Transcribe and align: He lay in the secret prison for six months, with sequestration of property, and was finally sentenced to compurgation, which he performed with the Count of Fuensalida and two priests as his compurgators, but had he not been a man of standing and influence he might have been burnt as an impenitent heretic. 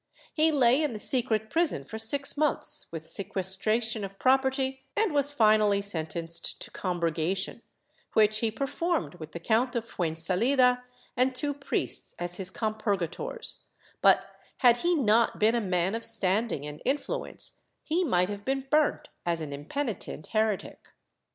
He 0.33 0.51
lay 0.51 0.81
in 0.81 0.93
the 0.93 0.99
secret 0.99 1.51
prison 1.51 1.85
for 1.85 1.99
six 1.99 2.35
months, 2.35 2.87
with 2.91 3.07
sequestration 3.07 4.03
of 4.03 4.17
property, 4.17 4.83
and 4.97 5.13
was 5.13 5.31
finally 5.31 5.79
sentenced 5.79 6.59
to 6.61 6.71
compurgation, 6.71 7.61
which 8.13 8.39
he 8.39 8.49
performed 8.49 9.13
with 9.19 9.31
the 9.31 9.39
Count 9.39 9.75
of 9.75 9.87
Fuensalida 9.87 10.81
and 11.15 11.35
two 11.35 11.53
priests 11.53 12.15
as 12.17 12.37
his 12.37 12.49
compurgators, 12.49 13.59
but 14.01 14.25
had 14.57 14.77
he 14.77 14.95
not 14.95 15.37
been 15.37 15.53
a 15.53 15.61
man 15.61 15.93
of 15.93 16.03
standing 16.03 16.65
and 16.65 16.81
influence 16.83 17.61
he 17.83 18.03
might 18.03 18.29
have 18.29 18.43
been 18.43 18.65
burnt 18.71 19.09
as 19.23 19.39
an 19.39 19.53
impenitent 19.53 20.25
heretic. 20.25 20.93